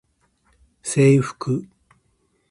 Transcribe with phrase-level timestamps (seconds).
[0.81, 1.61] 制服